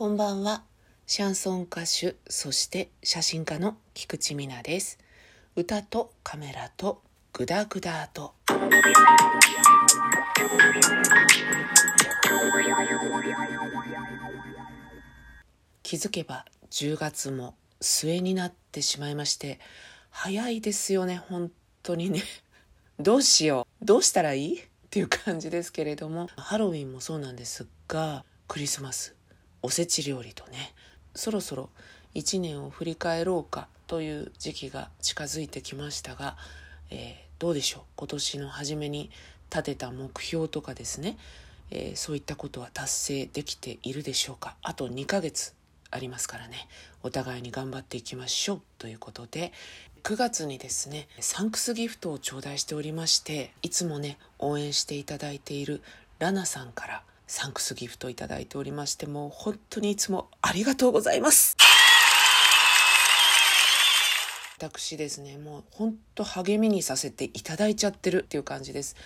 [0.00, 0.62] こんばんは。
[1.06, 4.98] シャンソン歌手、そして写真家の菊池美奈です。
[5.56, 7.02] 歌とカメラと
[7.34, 8.32] グダグダと。
[15.82, 19.60] 気づけば10月も末になってしまいまして、
[20.08, 22.22] 早いですよね、本当にね。
[22.98, 23.84] どうしよう。
[23.84, 24.60] どうしたらいい？
[24.60, 29.14] っていう感じですけれども、ハロウィンもそうなんですが、クリスマス、
[29.62, 30.72] おせち料理とね、
[31.14, 31.70] そろそろ
[32.14, 36.36] 1年を振り返ろうかという時期が近づいてきましたが、
[36.90, 37.82] えー、どうでしょう？
[37.96, 39.10] 今年の初めに
[39.50, 41.16] 立てた目標とかですね、
[41.70, 44.56] えー、そういったことは達成できているでしょうか？
[44.62, 45.54] あと2ヶ月
[45.90, 46.68] ありますからね。
[47.02, 49.52] お互いに頑張っていきましょうということで。
[50.02, 55.82] 9月にですねサンクスギフトを頂戴しておりましていつもね応援していただいている
[56.18, 61.56] ラナさんからサンクスギフトをいただいておりましてもう本当にいつもありがとうございます。
[64.58, 68.96] 私ですねもう本当励みにさせていただいちゃってるっていう感じです。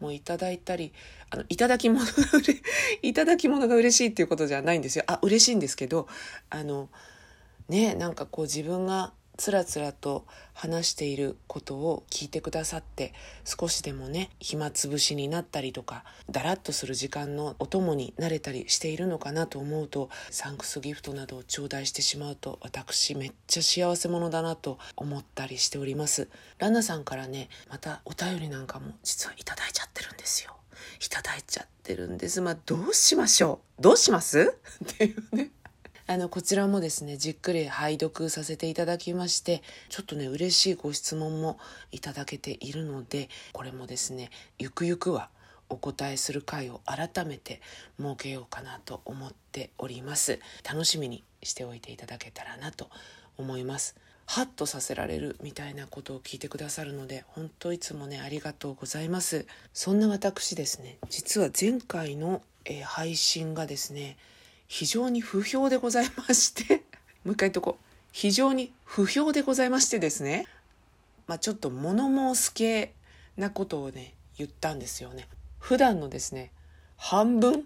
[0.00, 0.94] もういただいたり
[1.28, 2.12] あのいただき物が
[3.02, 5.04] いただき物が嬉しいっていうことじゃないんですよ。
[5.06, 6.08] あ嬉しいんですけど
[6.48, 6.88] あの
[7.68, 13.12] ねなんかこう自分がつらつらと話していることを聞いてくださって
[13.44, 26.28] 少しでもね暇つぶしになったりとかだらっとする時間のお供になれたりしているのかなと思うとサンクスギフトなどを頂戴してしまうと私めっちゃ幸せ者だなと思ったりしております。
[26.58, 30.56] ラナさんからねまたお便りなんかも実はいただいちゃってるんですよ。
[31.04, 32.40] いただいちゃってるんです。
[32.40, 33.82] まあどうしましょう？
[33.82, 34.54] どうします？
[34.84, 35.50] っていうね。
[36.06, 41.58] あの、こちらもですね、じっくり拝読させていただきまして、ちょっとね、嬉しいご質問も
[41.92, 45.30] いただけているので、これもですね、ゆくゆくは
[45.70, 47.62] お答えする回を改めて
[47.98, 50.40] 設けようかなと思っております。
[50.62, 52.90] 楽しみにしておいていただけたらなと
[53.38, 53.96] 思います。
[54.26, 64.16] ハッとさせられるみたいなことを聞いてくださるので本当いつもねありがとうございますそんな私ですね実は前回の、えー、配信がですね
[64.66, 66.82] 非常に不評でございまして
[67.24, 67.84] もう一回言っとこう。
[68.12, 70.46] 非常に不評でございましてですね。
[71.26, 72.92] まあちょっと物申す系
[73.36, 75.28] なことをね言ったんですよね。
[75.58, 76.52] 普段のですね
[76.96, 77.64] 半分。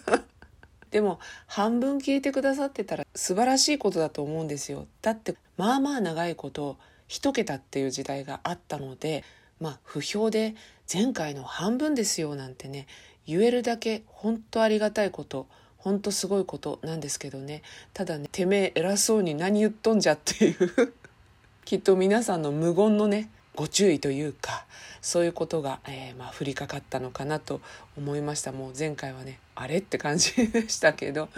[0.90, 4.86] でも半分聞いてくださってたら素晴らしいことだと思うんですよ。
[5.02, 9.24] だってまあまあ長いこと一桁っていう時代があったので
[9.60, 10.54] まあ不評で
[10.92, 12.86] 前回の半分ですよなんてね
[13.26, 15.46] 言えるだけ本当ありがたいこと
[15.80, 17.62] ほんとすごいことなんですけどね。
[17.94, 20.92] ただねてめえ偉そうに何言っとんじゃっていう。
[21.64, 24.66] きっと皆さんの無言のねご注意というか
[25.00, 27.62] そういうことが、えー、まあ、降りかかったのかなと
[27.96, 28.52] 思いました。
[28.52, 31.30] もう前回はねあれって感じでしたけど。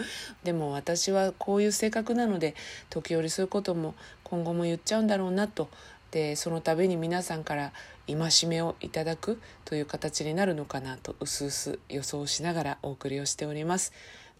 [0.43, 2.55] でも私はこういう性格なので
[2.89, 3.95] 時折そういうことも
[4.25, 5.69] 今後も言っちゃうんだろうなと。
[6.11, 7.71] でその度に皆さんから
[8.07, 13.93] 戒めをいただくという形になるのかなとうすうす予想しながらお送りをしております。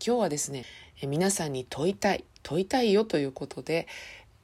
[0.05, 0.65] 今日はですね
[1.01, 3.87] 皆さんに問いたい問いたいよということで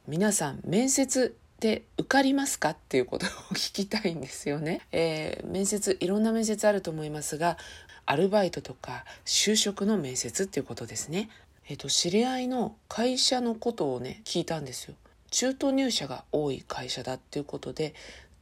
[0.08, 2.70] 皆さん面接で受かりますか？
[2.70, 7.58] っていうことを聞きたいんですよね、えー、面接いろんな面接あると思いますが
[8.06, 11.30] アルバイトとか就職の面接っていうことですね。
[11.68, 14.96] えっ、ー、と知り合いの会社のことをね聞いたんですよ。
[15.30, 17.94] 中途入社が多い会社だっていうことで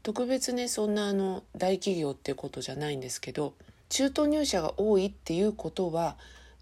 [0.03, 3.55] 特別ねそんなあの大企業っていうことじゃないんですけど
[3.89, 6.15] 中途入社が多いっていうことは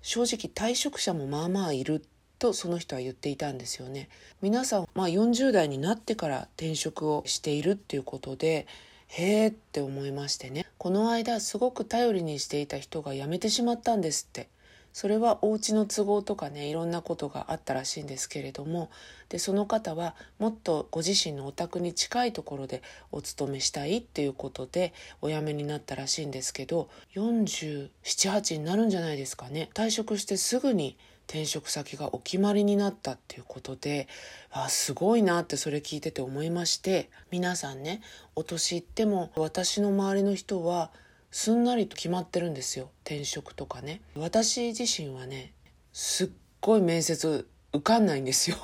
[0.06, 2.06] 正直退職者もまあまあいる
[2.38, 4.08] とその人は言っていたんですよね。
[4.40, 8.68] 皆さん、まあ、40代になってから転職をしているっていうことで
[9.08, 10.68] へえって思いましてね。
[10.78, 14.48] この間すごく頼りにしていた人が辞めてしまったんですって。
[14.96, 18.90] それはお家の都合とかねいろんなことがあったらしいんですけれども
[19.28, 29.70] でその方はもっとご自身のお宅に近いところでお勤めしたいっていうことでお辞めになったらしいんですけど478になるんじゃないですかね。
[29.74, 30.96] 退職してすぐに
[31.28, 34.08] 転職先がお決まりになったっていうことで
[34.50, 38.00] あすごいなってそれ聞いてて思いまして皆さんね
[38.34, 40.92] お年いっても私の周りの人は
[41.36, 42.92] すんなりと決まってるんですよ。
[43.04, 44.00] 転職とかね。
[44.16, 45.52] 私自身はね
[45.92, 46.30] すっ
[46.62, 48.58] ごい面接受かんないんですよ。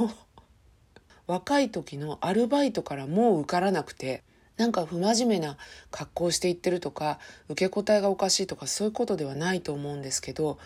[1.28, 4.24] 若い時のアルバイトからもう受からなくて
[4.56, 5.58] なんか不真面目な
[5.92, 7.20] 格好していってるとか
[7.50, 10.58] 受け答えがおかしいとかそういうことではないと思うんですけど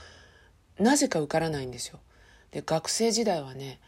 [0.77, 1.99] なぜか受からないんですよ。
[2.51, 3.79] で学生時代はね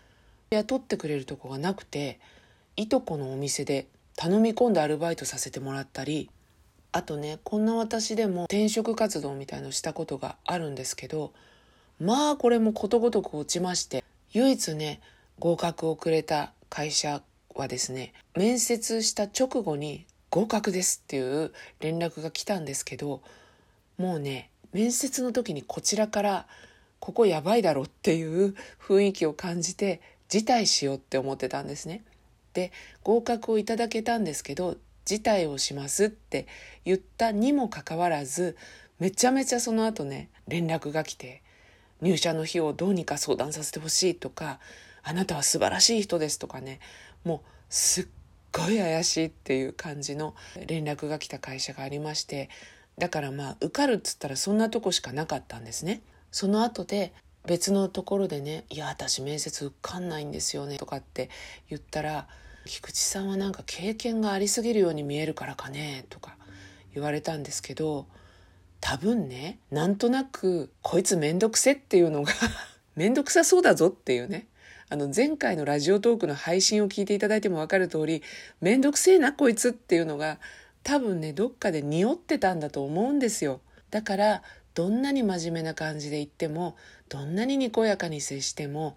[0.49, 2.19] 雇ってくれるとこがなくて
[2.77, 3.85] いとこのお店で
[4.15, 6.31] 頼み込んでアルバイトさせてもらったり
[6.91, 11.33] あとねこんな私でも転職活動みたいのしたことがあるんですけど
[11.99, 15.01] まあこれもことごとく落ちまして唯一ね
[15.39, 17.21] 合格をくれた会社
[17.55, 23.21] はですね面接した直後に合格ですっていう連絡が来たんですけど
[23.97, 26.47] もうね面接の時にこちらから
[26.99, 32.03] ここやばいだろっていう雰囲気を感じて辞退しようって思ってたんですね。
[32.53, 32.71] で
[33.03, 34.77] 合格をいただけたんですけど
[35.07, 36.47] 辞退をしますって
[36.83, 38.57] 言ったにもかかわらず
[38.99, 41.41] めちゃめちゃその後ね連絡が来て
[42.01, 44.59] 入社の日をどうにか相談させてほしいとか
[45.03, 46.81] あなたは素晴らしい人ですとかね
[47.23, 48.07] もうすっ
[48.51, 50.35] ごい怪しいっていう感じの
[50.67, 52.49] 連絡が来た会社がありまして
[52.97, 56.01] だからまあ受かるっつったらそんなとこしかなかったんですね。
[56.31, 57.13] その後で
[57.45, 61.29] 別のところでね「いや私面接受かんないんですよね」とかって
[61.69, 62.27] 言ったら
[62.67, 66.37] 「菊池さんはなんか経験がありすぎるように見えるからかね」とか
[66.93, 68.07] 言われたんですけど
[68.79, 72.31] 多分ねなんとなくこいつめんどくせっていうのが
[72.95, 74.47] めんどくさそうだぞっていうね。
[74.89, 78.23] あの前回のラジオトークの配信を聞いていただいても分かる通り
[78.61, 80.39] めんどくせえなこいつっていうのが
[80.83, 83.59] 多分ねどっかで匂ってたんだと思うんですよ。
[83.91, 84.43] だから
[84.75, 86.77] どんなに真面目な感じで言っても
[87.09, 88.95] どんなににこやかに接しても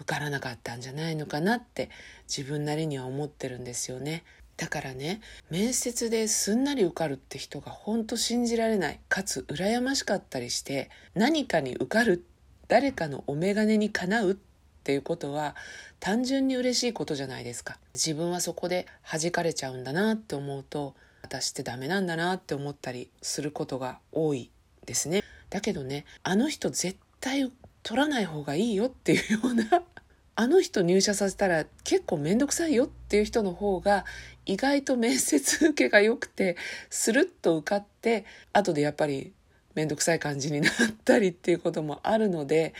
[0.00, 1.90] 受からなかったんじゃないのかなって
[2.28, 4.24] 自分なりには思ってるんですよね。
[4.56, 9.00] だからね面接ですんなり受かるって人がほんと信じられない。
[9.08, 12.24] かつ羨ましかったりして何かに受かる
[12.66, 14.36] 誰かのお眼鏡にかなうっ
[14.84, 15.54] ていうことは
[16.00, 17.78] 単純に嬉しいことじゃないですか。
[17.94, 24.50] 自分はそこで弾かれちゃうんだなって思うと私ってダメなんだなって思ったりすることが多い
[24.86, 25.22] ですね。
[25.50, 27.50] だけどねあの人絶対
[27.82, 29.64] 取らない方がいいよっていうような
[30.36, 34.04] あの人入社させたら結構面倒くさいよっていう人の方が
[34.46, 36.56] 意外と面接受けが良くて
[36.90, 39.32] スルッと受かって後でやっぱり
[39.74, 40.72] 面倒くさい感じになっ
[41.04, 42.74] たりっていうこともあるので、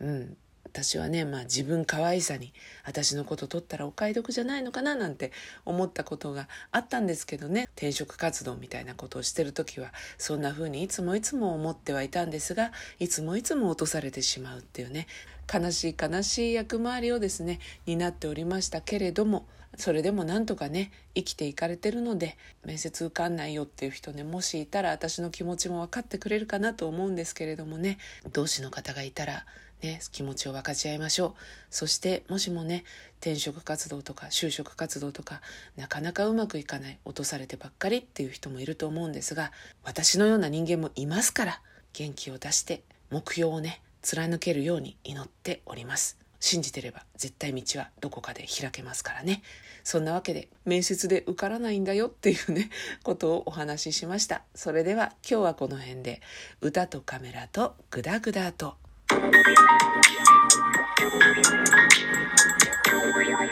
[0.00, 0.36] うん、
[0.72, 2.54] 私はね、まあ自分可愛さに
[2.86, 5.30] 私のこと取ったらお買い得じゃないのかななんて
[5.66, 15.08] 思ったことがあったんですけどね、転職活動みたいなことをしてる時はそんな風にいつもいつも思ってはいたんですが、いつもいつも落とされてしまうっていうね、
[15.52, 19.46] 悲しい悲しい役回りをですね、担っておりましたけれども、
[19.76, 27.98] それでもなんとかね生きていかれてるので面接受かんないよっていう人ねもしいたら私の気持ちも分かってくれるかなと思うんですけれどもね
[28.32, 29.46] 同志の方がいたら
[29.82, 31.34] ね、気持ちを分かち合いましょう。
[31.70, 32.84] そしてもしもね、
[33.20, 35.40] 転職活動とか就職活動とか、
[35.76, 39.52] なかなかうまくいかない、落とされてばっかりっていう人もいると思うんですが、
[39.82, 41.60] 私のような人間もいますから、
[41.92, 46.18] 元気を出して目標をね、貫けるように祈っております。
[46.40, 49.42] 信じてれば絶対道はどこかで開けますからね。
[49.84, 52.68] そんなわけで面接で受からないんだよっていうね、
[53.04, 54.42] ことをお話ししました。
[54.54, 56.20] それでは今日はこの辺で
[56.60, 58.74] 歌とカメラとグダグダと
[59.22, 59.46] Thank